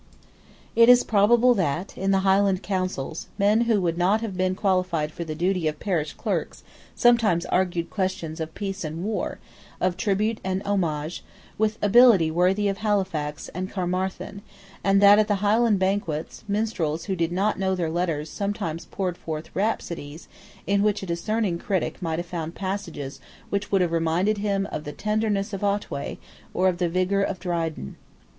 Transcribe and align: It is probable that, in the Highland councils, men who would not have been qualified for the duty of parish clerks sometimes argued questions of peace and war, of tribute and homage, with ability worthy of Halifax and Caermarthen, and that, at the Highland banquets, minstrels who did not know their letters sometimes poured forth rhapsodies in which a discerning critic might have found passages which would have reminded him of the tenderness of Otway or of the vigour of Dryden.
It 0.75 0.89
is 0.89 1.03
probable 1.03 1.53
that, 1.53 1.95
in 1.95 2.09
the 2.09 2.21
Highland 2.21 2.63
councils, 2.63 3.27
men 3.37 3.61
who 3.69 3.79
would 3.81 3.99
not 3.99 4.21
have 4.21 4.35
been 4.35 4.55
qualified 4.55 5.11
for 5.11 5.23
the 5.23 5.35
duty 5.35 5.67
of 5.67 5.79
parish 5.79 6.13
clerks 6.13 6.63
sometimes 6.95 7.45
argued 7.45 7.91
questions 7.91 8.39
of 8.39 8.55
peace 8.55 8.83
and 8.83 9.03
war, 9.03 9.37
of 9.79 9.97
tribute 9.97 10.39
and 10.43 10.63
homage, 10.63 11.23
with 11.59 11.77
ability 11.83 12.31
worthy 12.31 12.67
of 12.67 12.79
Halifax 12.79 13.47
and 13.49 13.69
Caermarthen, 13.71 14.41
and 14.83 15.01
that, 15.03 15.19
at 15.19 15.27
the 15.27 15.35
Highland 15.45 15.77
banquets, 15.77 16.43
minstrels 16.47 17.05
who 17.05 17.15
did 17.15 17.31
not 17.31 17.59
know 17.59 17.75
their 17.75 17.91
letters 17.91 18.27
sometimes 18.27 18.85
poured 18.85 19.19
forth 19.19 19.55
rhapsodies 19.55 20.27
in 20.65 20.81
which 20.81 21.03
a 21.03 21.05
discerning 21.05 21.59
critic 21.59 22.01
might 22.01 22.17
have 22.17 22.25
found 22.25 22.55
passages 22.55 23.19
which 23.51 23.71
would 23.71 23.81
have 23.81 23.91
reminded 23.91 24.39
him 24.39 24.65
of 24.71 24.83
the 24.83 24.93
tenderness 24.93 25.53
of 25.53 25.63
Otway 25.63 26.17
or 26.55 26.67
of 26.67 26.79
the 26.79 26.89
vigour 26.89 27.21
of 27.21 27.39
Dryden. 27.39 27.97